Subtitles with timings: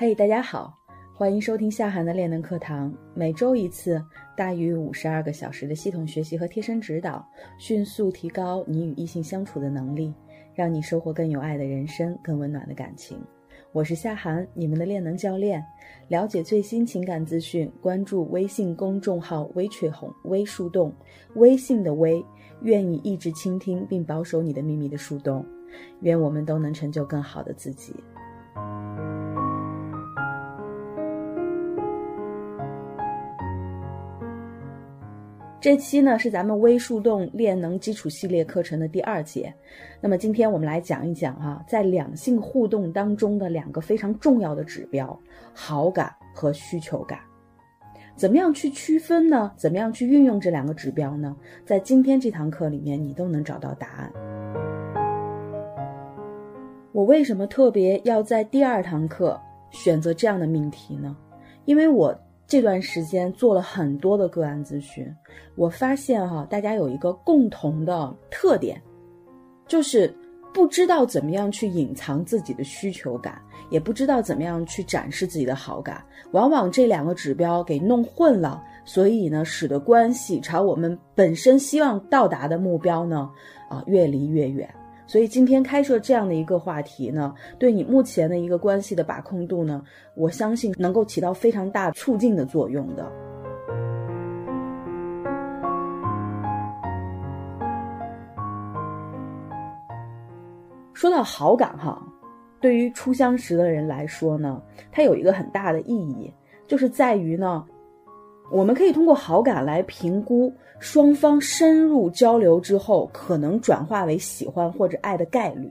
[0.00, 0.78] 嘿，大家好，
[1.12, 4.00] 欢迎收听夏涵的练能课堂，每周一次，
[4.36, 7.28] 大于五十二个小时的系统学习和贴身指导，
[7.58, 10.14] 迅速提高你与异性相处的能力，
[10.54, 13.18] 让你收获更有爱的人生，更温暖的感情。
[13.72, 15.60] 我是夏涵，你们的练能教练。
[16.06, 20.94] 了解最新情感资讯，关注微信公众号“微雀红”微树洞，
[21.34, 22.24] 微信的微，
[22.62, 25.44] 愿意一直倾听并保守你的秘密的树洞。
[26.02, 27.92] 愿我们都能成就更好的自己。
[35.68, 39.52] 这期呢是咱们微树洞练能基础系列课程的第二节，
[40.00, 45.20] 那么今天我们来讲一讲哈，在两性互动当中的两个非常重要的指标——
[45.52, 47.18] 好感和需求感。
[48.16, 49.52] 怎么样去区分呢？
[49.58, 51.36] 怎么样去运用这两个指标呢？
[51.66, 54.10] 在今天这堂课里面，你都能找到答案。
[56.92, 59.38] 我为什么特别要在第二堂课
[59.70, 61.14] 选择这样的命题呢？
[61.66, 62.18] 因为我。
[62.48, 65.06] 这段时间做了很多的个案咨询，
[65.54, 68.80] 我发现哈，大家有一个共同的特点，
[69.66, 70.12] 就是
[70.54, 73.38] 不知道怎么样去隐藏自己的需求感，
[73.68, 83.30] 也不知道怎么样去展示自己的好感，往往这两个指标给弄混了，所以呢，使得关系朝我们本身希望到达的目标呢，
[83.68, 84.66] 啊，越离越远。
[85.08, 89.82] 所以今天开设这样的一个话题呢，对你目前的一个关系的把控度呢，
[90.14, 93.10] 我相信能够起到非常大促进的作用的。
[100.92, 101.98] 说到好感哈，
[102.60, 104.60] 对于初相识的人来说呢，
[104.92, 106.30] 它有一个很大的意义，
[106.66, 107.64] 就是在于呢。
[108.50, 115.70] 我们可以通过好感来评估双方深入交流之后可能转化为喜欢或者爱的概率。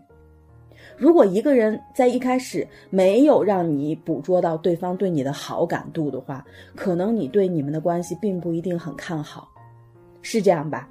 [0.97, 6.43] 如果一个人在一开始没有让你捕捉到对方对你的好感度的话，
[6.75, 9.47] 可能你对你们的关系并不一定很看好，
[10.21, 10.89] 是这样吧？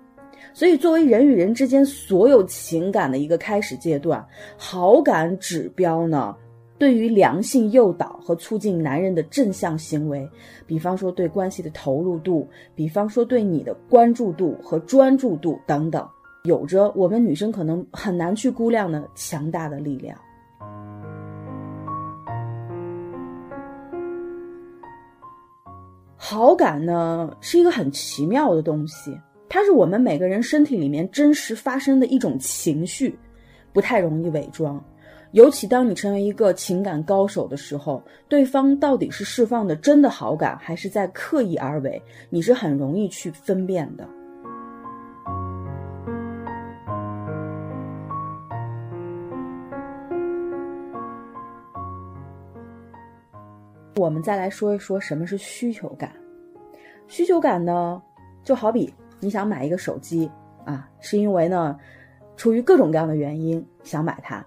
[0.54, 4.24] 所以，作为人与人之间所有情感的一个开始阶段，
[4.56, 6.36] 好感指标呢？
[6.78, 10.28] 对于良性诱导和促进男人的正向行为，
[10.66, 16.06] 比方说对关系的投入度，比方说对你的关注度和专注度等等，
[16.44, 20.18] 有着我们女生可能很难去估量的强大的力量。
[26.18, 33.18] 好感呢是一个很奇妙的东西，它是我们每个人身体里面真实发生的一种情绪，
[33.72, 34.82] 不太容易伪装。
[35.36, 44.08] 尤其当你成为一个情感高手的时候，对方到底是释放的真的好感，还是在刻意而为，你是很容易去分辨的。
[53.96, 56.10] 我们再来说一说什么是需求感。
[57.08, 58.02] 需求感呢，
[58.42, 60.30] 就好比你想买一个手机
[60.64, 61.78] 啊，是因为呢，
[62.38, 64.42] 出于各种各样的原因想买它。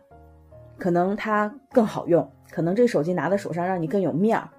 [0.79, 4.49] 可能它更好用，可能这手机拿在手上让你更有面儿，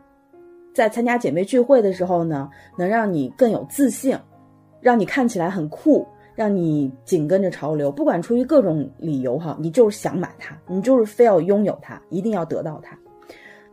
[0.75, 2.49] 在参加姐妹聚会的时候呢，
[2.79, 4.17] 能让你更有自信，
[4.81, 7.91] 让你看起来很酷，让你紧跟着潮流。
[7.91, 12.97] 不管出于各种理由哈，你就是想买它，你就是非要拥有它，一定要得到它。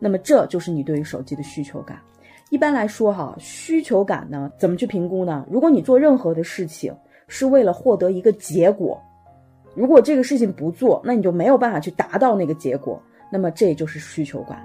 [0.00, 1.98] 那么这就是你对于手机的需求感。
[2.50, 5.46] 一般来说哈，需求感呢怎么去评估呢？
[5.50, 6.94] 如果你做任何的事情
[7.26, 9.00] 是为了获得一个结果。
[9.74, 14.58] 如果这个事情不做，那你就没有办法去达到那个结果，那么这就是需求感。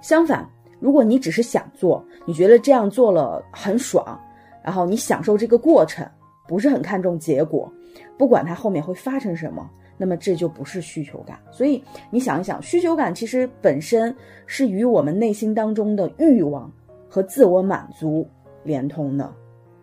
[0.00, 0.48] 相反，
[0.78, 4.18] 如果你只是想做，你觉得这样做了很爽，
[4.62, 6.06] 然后你享受这个过程，
[6.46, 7.70] 不是很看重结果，
[8.16, 11.38] 不管它后面会发生什么，那么这就不是需求感。
[11.50, 14.14] 所以你想一想，需求感其实本身
[14.46, 16.70] 是与我们内心当中的欲望
[17.08, 18.26] 和自我满足
[18.62, 19.30] 连通的。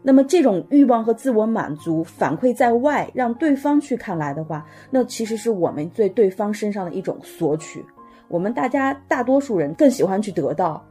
[0.06, 7.84] 那么这种欲望和自我满足反馈在外，让对方去看来的话，那其实是我们对对方身上的一种索取。
[8.28, 10.84] 我们大家大多数人更喜欢去得到，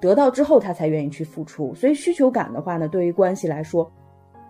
[0.00, 1.74] 得到之后他才愿意去付出。
[1.74, 3.90] 所以需求感的话呢，对于关系来说，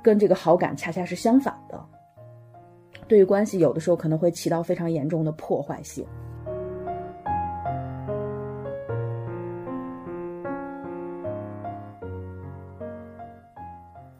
[0.02, 1.84] 跟这个好感恰恰是相反的。
[3.08, 6.06] 对于关系，有的时候可能会起到非常严重的破坏性。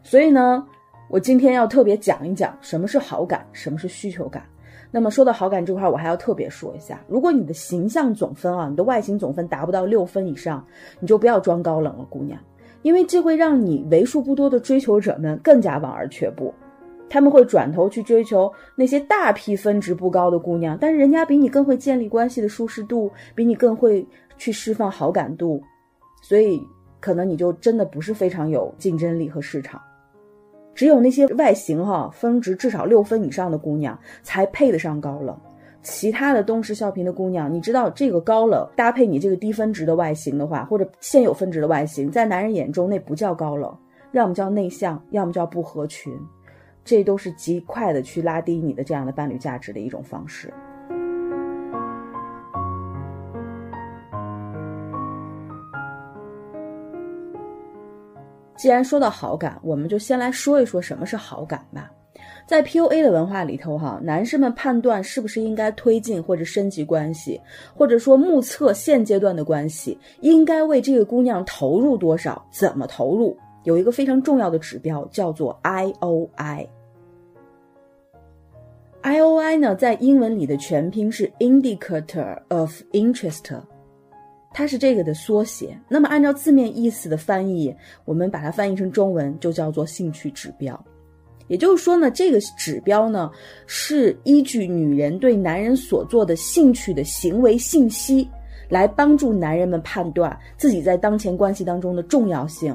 [0.05, 0.63] 所以呢，
[1.09, 4.43] 我今天要特别讲一讲什么是好感，什么是需求感。
[4.91, 10.63] 那么说到好感这块，我还要特别说一下，如果你的形象总分啊，你的外形总分达不到六分以上，
[10.99, 12.39] 你就不要装高冷了，姑娘，
[12.83, 16.53] 因为这会让你为数不多的追求者们更加望而却步。
[17.09, 24.07] 他们会转头去追求那些大批分值不高的姑娘，但是人家比你更会建立关系的舒适度，比你更会
[24.37, 25.61] 去释放好感度，
[26.21, 26.61] 所以
[27.01, 29.81] 可能你就真的不是非常有竞争力和市场。
[30.75, 35.35] 只有那些外形哈分值至少六分以上的姑娘才配得上高冷，
[35.81, 43.75] 其他的东施效颦的姑娘，你知道这个高冷搭配你这个低分值的外形的话，或者现有分值的外形，在男人眼中那不叫高冷，
[44.11, 46.13] 要么叫内向，要么叫不合群。
[46.83, 50.53] 这都是极快的去拉低你的这样的伴侣价值的一种方式。
[58.55, 61.91] 既然说到好感，我们就先来说一说什么是好感吧。
[62.47, 67.41] 在 PUA 的文化里头，哈，男士们判断是不是应该推进或者升级关系，
[67.75, 73.35] 或者说目测现阶段的关系，应该为这个姑娘投入多少，怎么投入？
[73.63, 76.67] 有一个非常重要的指标叫做 I O I。
[79.01, 83.59] I O I 呢，在英文里的全拼是 Indicator of Interest，
[84.57, 85.77] 它是这个的缩写。
[85.89, 87.75] 那么按照字面意思的翻译，
[88.05, 90.81] 我们把它翻译成中文就叫做兴趣指标。
[91.47, 93.29] 也就是说呢，这个指标呢
[93.67, 98.25] 是依据女人对男人所做的兴趣的行为信息，
[98.69, 102.73] 来帮助男人们判断自己在当前关系当中的重要性。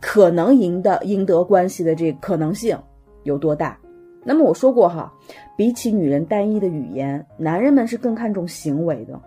[0.00, 2.78] 可能赢的赢得关系的这个可能性
[3.24, 3.76] 有多大？
[4.24, 5.12] 那么我说过哈，
[5.56, 9.20] 比起女人单一的语言，男人们是更看重行为的。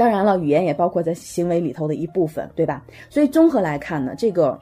[0.00, 2.82] 当然了，语言也包括在行为里头的一部分，对吧？
[3.10, 4.58] 所以综合来看呢，这个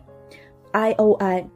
[0.73, 1.47] I O I，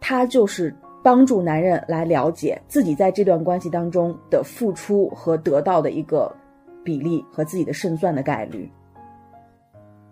[0.00, 0.74] 它就是
[1.04, 6.34] 帮助男人来了解自己在这段关系当中的付出和得到的一个
[6.82, 8.68] 比例和自己的胜算的概率。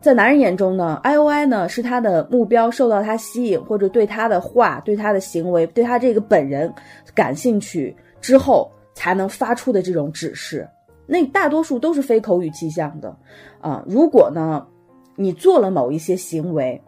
[0.00, 6.73] 在男人眼中呢，I O I 呢是他的目标受到他吸引，或者对他的话、对他的行为、对他这个本人
[7.12, 10.64] 感兴趣之后才能发出的这种指示。
[11.06, 13.16] 那大多数都是非口语气象的，
[13.60, 14.66] 啊，如果呢
[15.14, 16.80] 你做了某一些行为，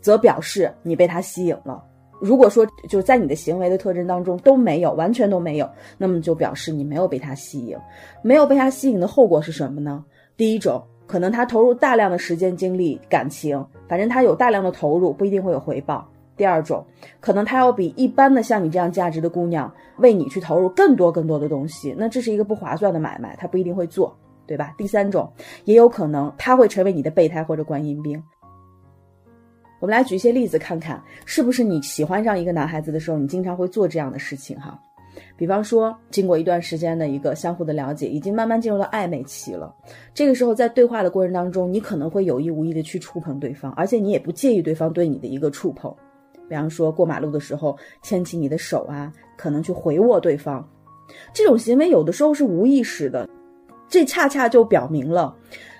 [0.00, 1.82] 则表示你被他吸引了；
[2.20, 7.76] 如果说就在你的行为的特征当中都没有，完全都没有，那么就表示你没有被他吸引。
[8.22, 10.04] 没有被他吸引的后果是什么呢？
[10.36, 10.82] 第一种。
[11.04, 16.08] 可能他投入大量的时间、精力、感情，反正他有大量的投入，不一定会有回报。
[16.36, 16.84] 第二种，
[17.20, 24.74] 可能他要比一般的像你这样价值的姑娘为你去投入更多更多的东西，那这是一个不划算的买卖，他不一定会做，对吧？
[24.78, 25.30] 第三种，
[25.64, 28.22] 也有可能他会成为你的备胎或者观音兵。
[29.78, 34.80] 我们来举一些例子看看，是不是你喜欢上一个男孩子的时候，你经常会做这样的事情哈？
[35.36, 39.74] 比方说，经过一段时间的一个相互的了解，已经慢慢进入到暧昧期了。
[40.14, 45.94] 这个时候，在对话的过程当中，你可能会有意无意的去触碰对方，而且你也不介意对方对你的一个触碰。
[46.48, 50.66] 比方说，过马路的时候牵起你的手啊，可能去回握对方，
[51.32, 53.28] 这种行为有的时候是无意识的，
[53.88, 55.34] 这恰恰就表明了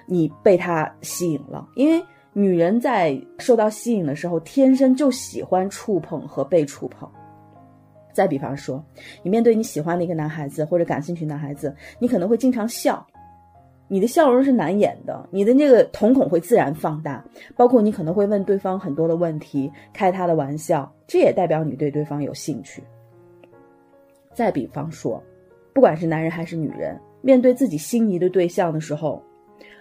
[0.06, 1.69] 你被他吸引了。
[1.75, 7.08] 因为女人在受到吸引的时候，天生就喜欢触碰和被触碰。
[8.15, 8.82] 再比方说，
[9.23, 13.06] 你面对你喜欢的一个男孩子或者感兴趣男孩子，你可能会经常笑，
[13.93, 17.23] 你的笑容是难掩的，你的那个瞳孔会自然放大，
[17.55, 22.83] 包括你可能会问对方很多的问题，开他的玩笑，这也代表你对对方有兴趣。
[24.33, 25.23] 再比方说，
[25.75, 29.22] 不管是男人还是女人，面对自己心仪的对象的时候，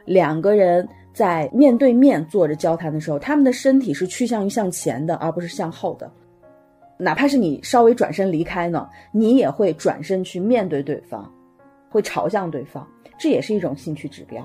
[0.04, 6.12] 两个人在面对面坐着交谈的时候，他们的身体是趋向于向前的，而不是向后的。
[6.98, 11.34] 哪怕是你稍微转身离开呢，你也会转身去面对对方，
[11.90, 12.86] 会朝向对方，
[13.22, 14.44] 这也是一种兴趣指标。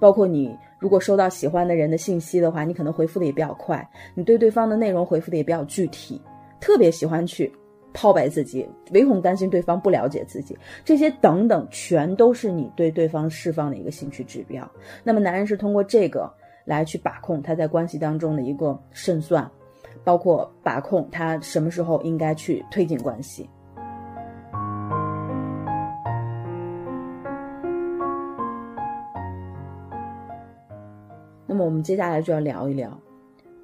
[0.00, 6.18] 包括你如果收到喜欢的人的信息的话，你可能回复的也比较快，你对对方的内容回复的也比较具体，
[6.58, 7.52] 特别喜欢去
[7.92, 14.66] 抛白自己，唯恐担心对方不了解自己，这些等等，全都是你对对方释放的一个兴趣指标。
[15.02, 16.32] 那么男人是通过这个
[16.64, 19.46] 来去把控他在关系当中的一个胜算。
[20.02, 23.48] 包括把控他什么时候应该去推进关系。
[31.54, 32.90] 那么我们接下来就要聊一聊，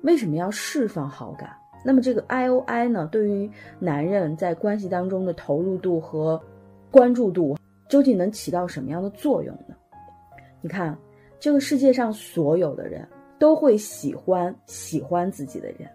[0.02, 1.50] 为什么要释放好感？
[1.84, 6.40] 那么这个 I O I 呢，对于男人在关系当中的投入度和
[6.88, 7.56] 关注度，
[7.88, 9.74] 究竟能起到什么样的作用呢？
[10.60, 10.96] 你看，
[11.40, 13.04] 这个世界上所有的人
[13.40, 15.90] 都会喜欢喜欢自己的人。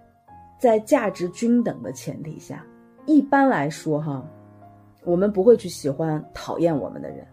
[0.59, 2.61] 在价值均等的前提下，
[3.05, 4.21] 一般来说，哈，
[5.05, 7.25] 我们不会去喜欢讨厌我们的人，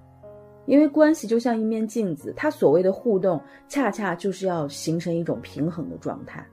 [0.67, 6.47] 因为关系就像一面镜子，它所谓的互动，恰恰就是要形成一种平衡的状态。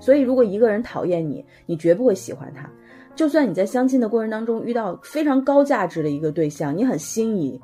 [0.00, 2.68] 所以，如果一个人讨厌你，你绝不会喜欢他；
[3.14, 7.58] 就算你在相亲的过程当中遇到非常高价值的一个对象，你很心仪，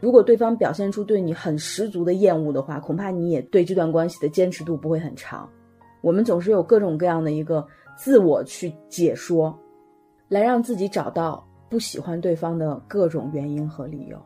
[0.00, 5.48] 如果对方表现出对你很十足的厌恶的话，恐怕你也对这段关系的坚持度不会很长。
[6.02, 7.64] 我们总是有各种各样的一个
[7.96, 9.56] 自我去解说，
[10.28, 14.20] 来让自己找到不喜欢对方的各种原因和理由。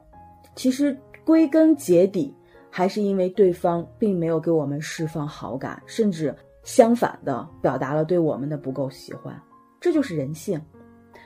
[0.57, 2.35] 其实归根结底，
[2.71, 9.35] 还是因为对方并没有给我们释放好感，甚至相反的表达了对我们的不够喜欢。
[9.81, 10.61] 这就是人性。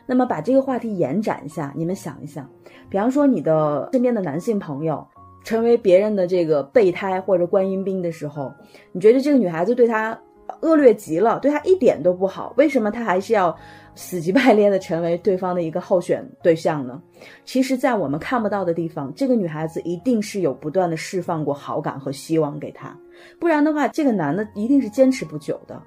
[0.07, 2.49] 那么把这个话题延展一下，你们想一想，
[2.91, 5.07] 比方说你的身边的男性朋友
[5.43, 8.53] 成为别人的这个备胎或者观音兵的时候，
[8.93, 10.19] 你觉得这个女孩子对他
[10.61, 13.55] 恶劣极了，对他一点都不好，为什么他还是要
[13.95, 17.01] 死乞白赖的成为对方的一个候选对象呢？
[17.45, 22.97] 其实，在我们看不到的地方，这个女孩子一定是有不断的释放过好感和希望给他，
[23.39, 25.81] 不然的话，这个男的一定是坚持不久的。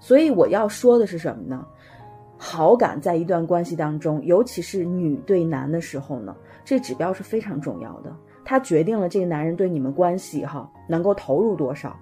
[0.00, 1.66] 所以我要说的是什么呢？
[2.38, 11.96] 好感在一段关系当中，尤其是女对男的时候呢，这指标是非常重要的，它决定了这个男人对你们关系哈能够投入多少。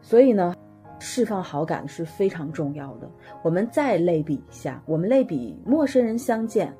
[0.00, 0.54] 所以呢，
[0.98, 3.10] 释放好感是非常重要的。
[3.42, 6.72] 我们再类比一下，我们类比陌生人相见，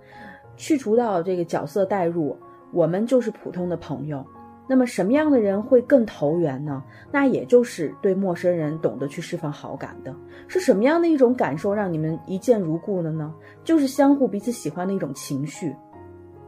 [0.56, 2.37] 去除到这个角色代入，
[2.73, 4.25] 我们就是普通的朋友。
[4.66, 6.83] 那么什么样的人会更投缘呢？
[7.12, 10.14] 那也就是对陌生人懂得去释放好感的，
[10.49, 13.35] 是什么样的一种感受让你们一见如故的呢？
[13.62, 15.76] 就是相互彼此喜欢的一种情绪。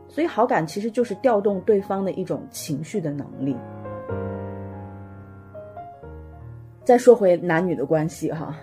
[0.09, 3.55] 所以好感其实就是调动对方的一种情绪的能力。
[6.87, 8.57] 再说回男女的关系哈，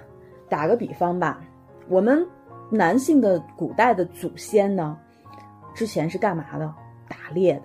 [0.48, 1.44] 打个比方吧，
[1.90, 2.26] 我们
[2.70, 4.98] 男性的古代的祖先呢，
[5.76, 6.74] 之前是干嘛的？
[7.10, 7.64] 打猎的。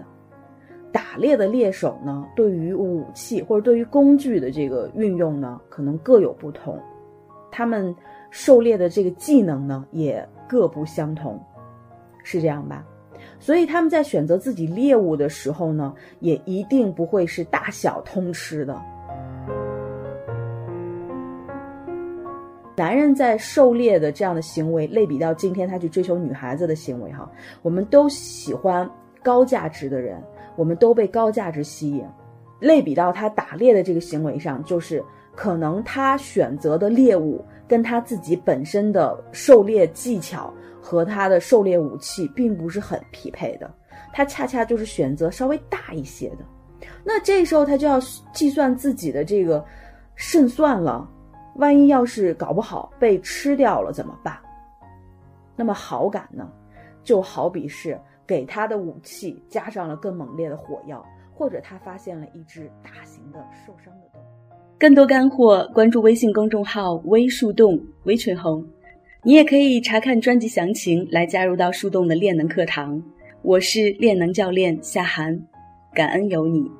[0.91, 6.77] 打猎的猎手呢，对于武器或者对于工具的这个运用呢，可能各有不同。
[7.53, 7.95] 他们
[8.33, 11.41] 狩猎的这个技能呢，也各不相同，
[12.25, 12.85] 是这样吧？
[13.39, 18.77] 所以他们在选择自己猎物的时候呢，也一定不会是大小通吃的。
[22.79, 27.29] 男人在狩猎的这样的行为，类比到今天他去追求女孩子的行为，哈，
[27.61, 28.89] 我们都喜欢
[29.21, 30.23] 高价值的人。
[30.55, 32.05] 我们都被高价值吸引，
[32.59, 35.05] 类比到他打猎的这个行为上，就是
[35.37, 43.73] 可能他选择的猎物跟他自己本身的狩猎技巧和他的狩猎武器并不是很匹配的，
[44.13, 46.39] 他恰恰就是选择稍微大一些的，
[47.05, 48.01] 那这时候他就要
[48.33, 49.65] 计算自己的这个
[50.17, 51.09] 胜算了，
[51.59, 54.39] 万一要是搞不好被吃掉了怎么办？
[55.55, 56.51] 那么好感呢，
[57.05, 57.99] 就好比是。
[58.27, 64.27] 给他的武器加上了更猛烈的火药，或者他发现了一只大型的受伤的动物。
[64.79, 68.63] 更多干货，关注微信公众号“微树洞”微群红，
[69.23, 73.03] 你也可以查看专辑详情来加入到树洞的练能课堂。
[73.41, 75.43] 我是练能教练夏涵，
[75.95, 76.71] 感恩有你。